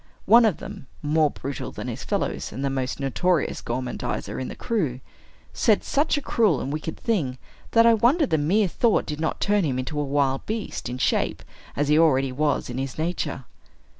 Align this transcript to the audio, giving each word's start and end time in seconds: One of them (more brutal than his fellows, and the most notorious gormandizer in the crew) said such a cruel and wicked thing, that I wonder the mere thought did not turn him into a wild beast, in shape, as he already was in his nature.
One 0.25 0.45
of 0.45 0.57
them 0.57 0.87
(more 1.03 1.29
brutal 1.29 1.71
than 1.71 1.87
his 1.87 2.03
fellows, 2.03 2.51
and 2.51 2.65
the 2.65 2.71
most 2.71 2.99
notorious 2.99 3.61
gormandizer 3.61 4.39
in 4.39 4.47
the 4.47 4.55
crew) 4.55 4.99
said 5.53 5.83
such 5.83 6.17
a 6.17 6.23
cruel 6.23 6.59
and 6.59 6.73
wicked 6.73 6.97
thing, 6.99 7.37
that 7.73 7.85
I 7.85 7.93
wonder 7.93 8.25
the 8.25 8.39
mere 8.39 8.67
thought 8.67 9.05
did 9.05 9.19
not 9.21 9.39
turn 9.39 9.63
him 9.63 9.77
into 9.77 9.99
a 10.01 10.03
wild 10.03 10.47
beast, 10.47 10.89
in 10.89 10.97
shape, 10.97 11.43
as 11.75 11.87
he 11.87 11.99
already 11.99 12.31
was 12.31 12.67
in 12.67 12.79
his 12.79 12.97
nature. 12.97 13.45